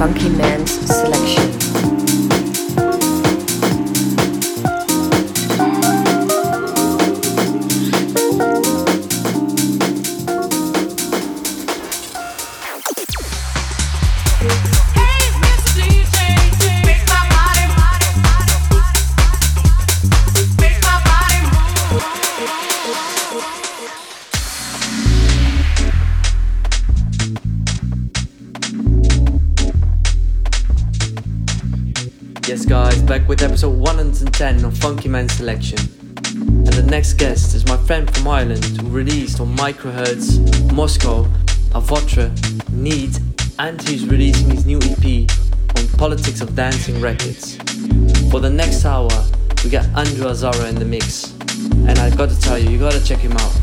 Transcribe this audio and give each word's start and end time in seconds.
Funky 0.00 0.30
Man's 0.30 0.70
selection. 0.86 2.19
Man 35.10 35.28
Selection. 35.28 35.78
And 36.36 36.68
the 36.68 36.86
next 36.88 37.14
guest 37.14 37.56
is 37.56 37.66
my 37.66 37.76
friend 37.78 38.08
from 38.14 38.28
Ireland 38.28 38.64
who 38.64 38.88
released 38.88 39.40
on 39.40 39.56
Microhertz, 39.56 40.38
Moscow, 40.72 41.24
Avotra, 41.72 42.30
Need, 42.70 43.18
and 43.58 43.82
he's 43.88 44.06
releasing 44.06 44.50
his 44.50 44.66
new 44.66 44.78
EP 44.78 45.28
on 45.76 45.88
Politics 45.98 46.40
of 46.40 46.54
Dancing 46.54 47.00
Records. 47.00 47.56
For 48.30 48.38
the 48.38 48.50
next 48.50 48.84
hour, 48.84 49.10
we 49.64 49.70
got 49.70 49.86
Andrew 49.98 50.28
Azara 50.28 50.68
in 50.68 50.76
the 50.76 50.84
mix. 50.84 51.32
And 51.88 51.98
I 51.98 52.14
gotta 52.14 52.38
tell 52.40 52.56
you, 52.56 52.70
you 52.70 52.78
gotta 52.78 53.04
check 53.04 53.18
him 53.18 53.32
out. 53.32 53.54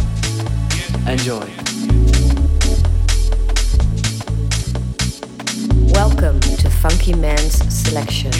Enjoy. 1.07 1.47
Welcome 5.93 6.41
to 6.41 6.69
Funky 6.69 7.13
Man's 7.13 7.55
Selection. 7.73 8.33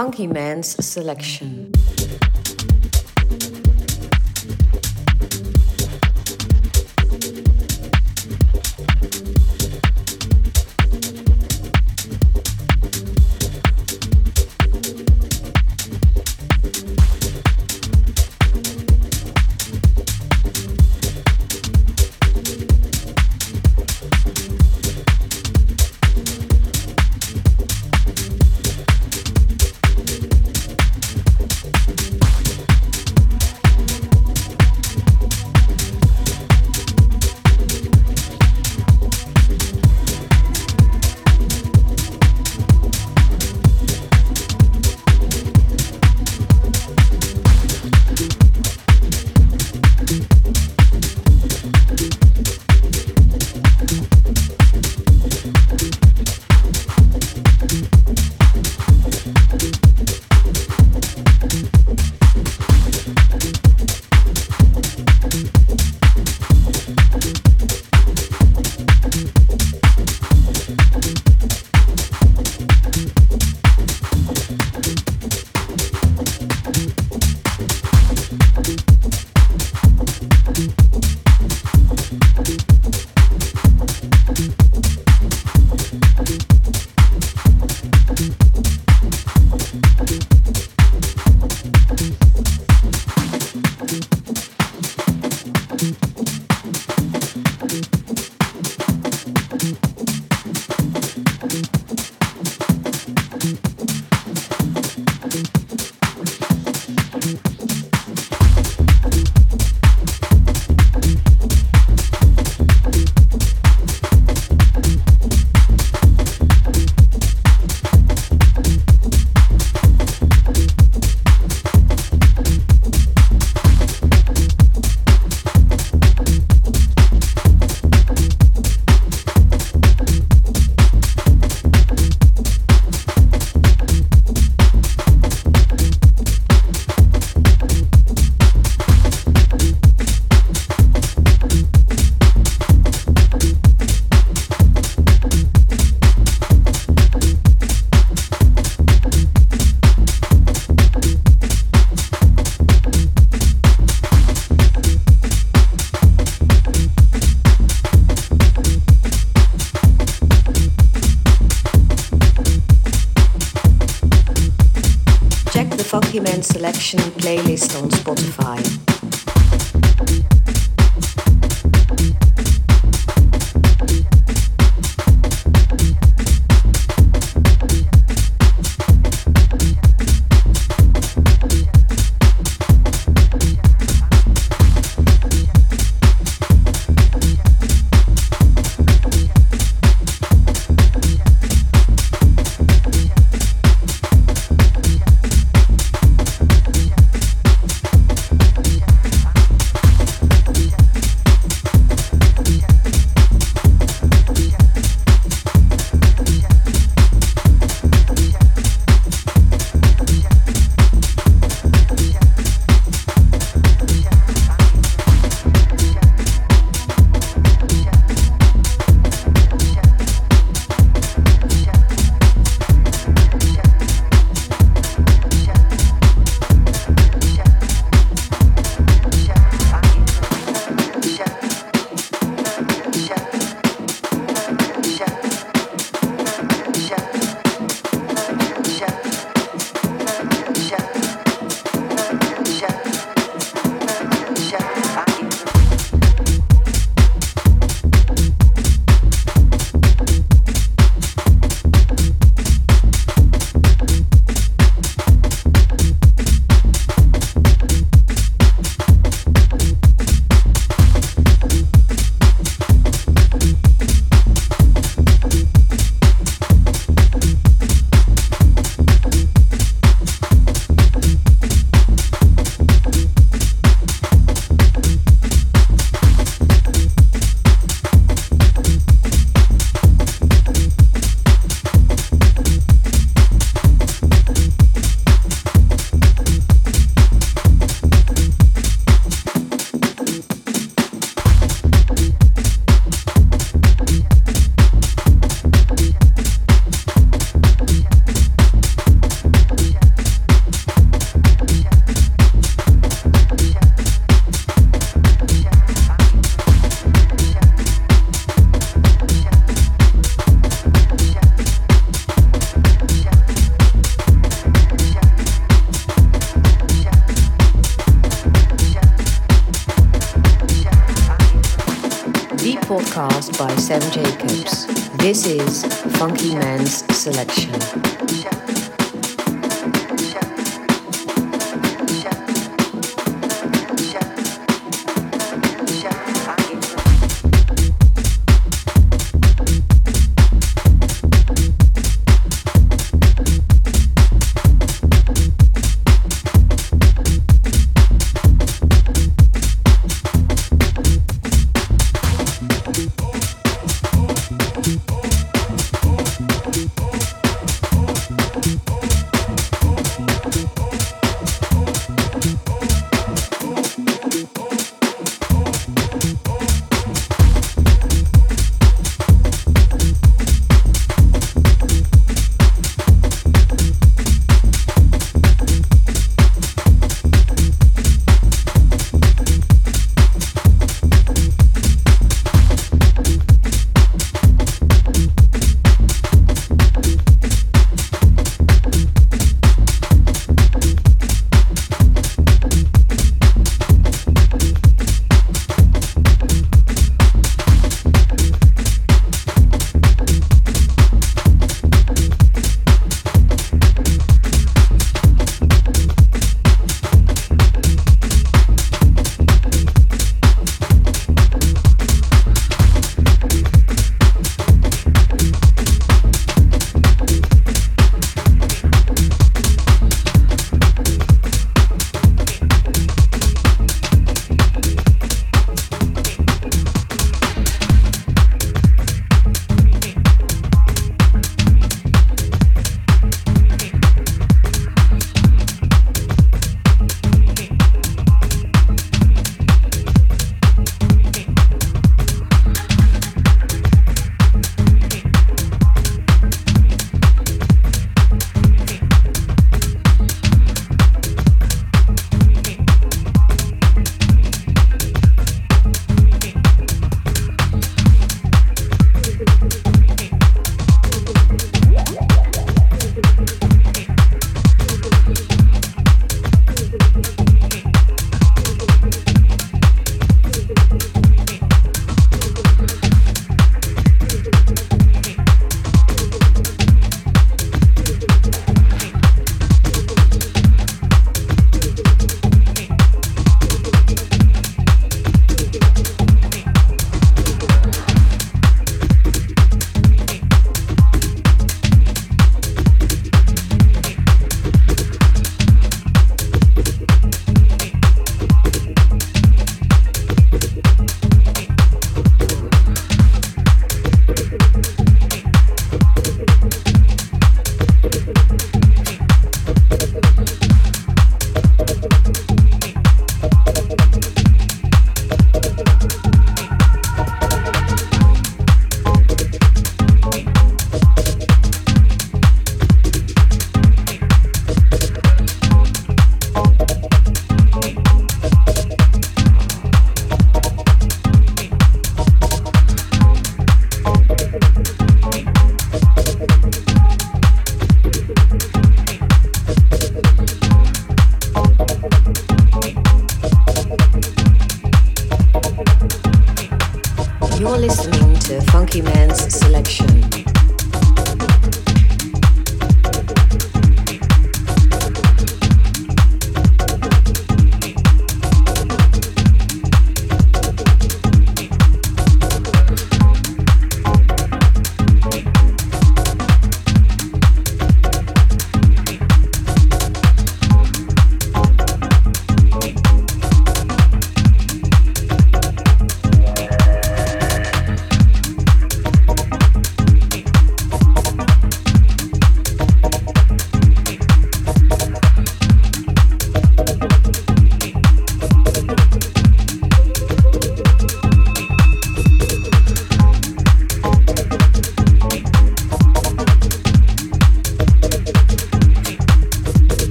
Funky 0.00 0.26
Man's 0.26 0.82
Selection. 0.82 1.59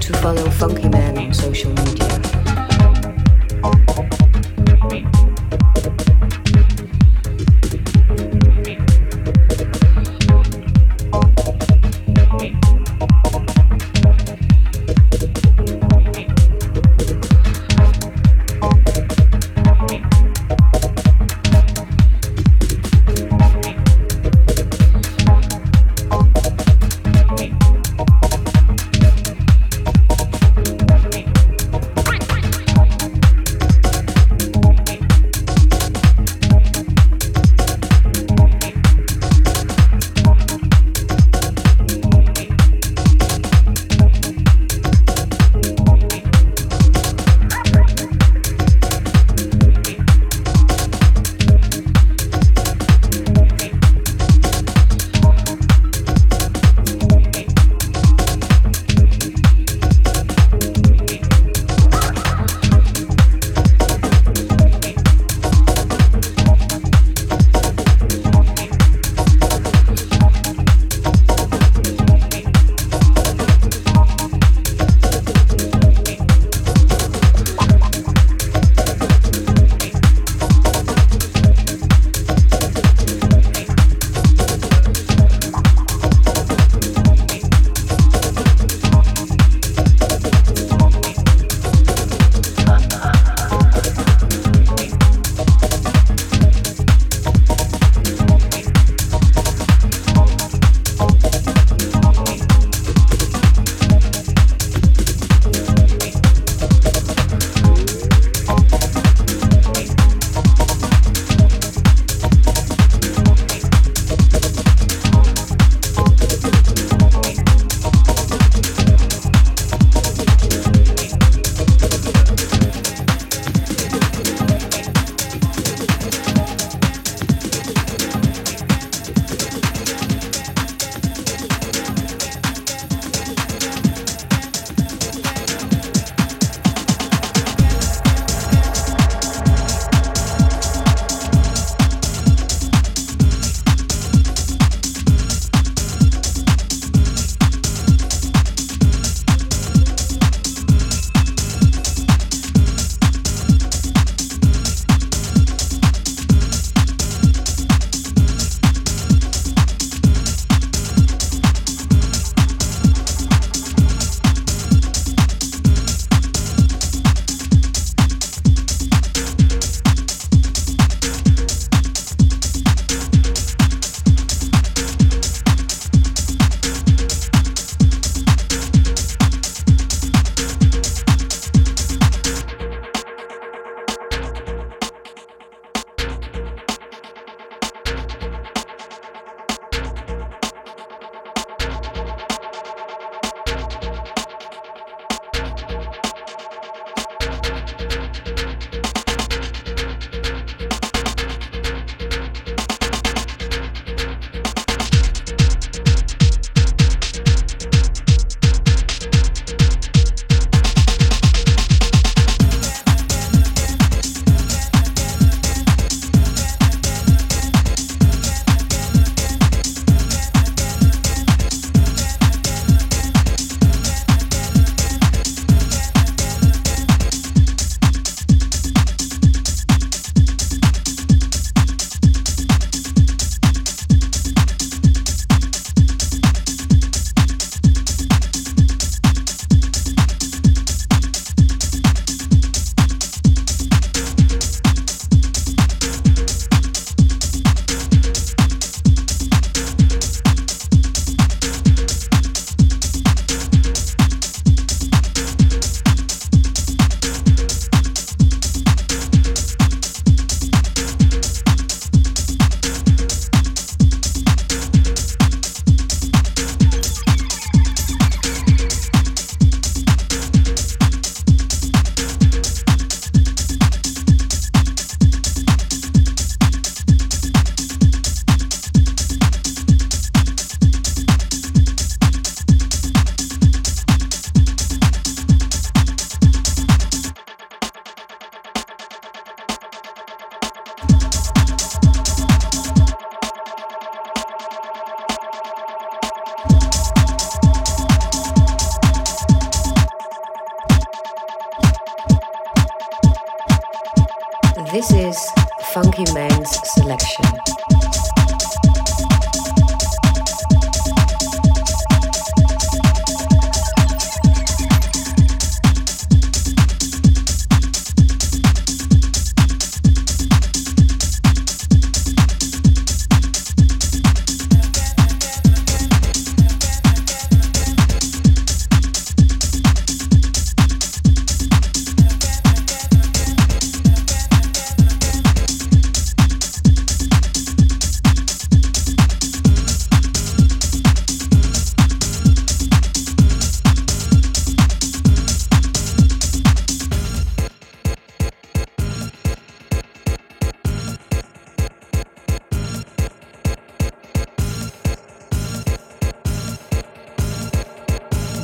To 0.00 0.12
follow 0.18 0.48
Funky 0.50 0.88
Man 0.88 1.18
on 1.18 1.32
social 1.34 1.72
media. 1.72 2.06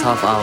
the 0.00 0.06
last 0.06 0.39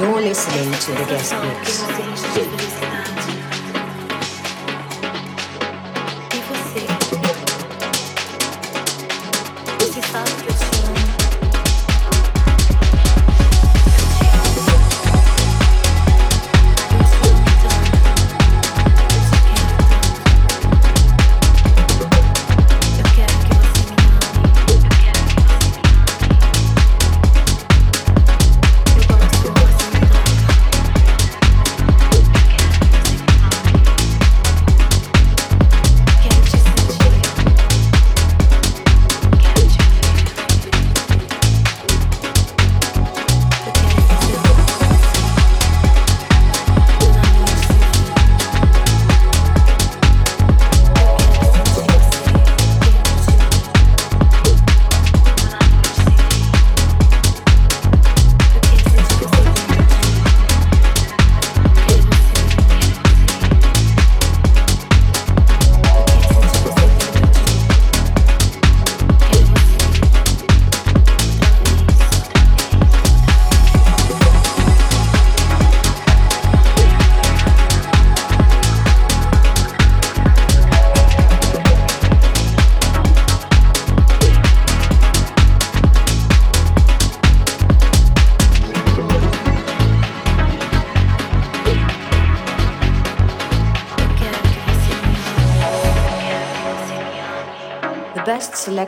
You're 0.00 0.22
listening 0.22 0.72
to 0.72 0.92
the 0.92 1.04
guest 1.04 1.34
mix. 1.42 3.29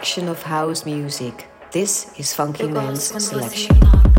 Selection 0.02 0.28
of 0.28 0.42
house 0.42 0.84
music. 0.84 1.46
This 1.70 2.10
is 2.18 2.34
Funky 2.34 2.66
Man's 2.66 3.04
selection. 3.24 4.11